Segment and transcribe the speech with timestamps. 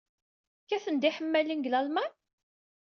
[0.63, 2.11] Kkaten-d yiḥemmalen deg Lalman?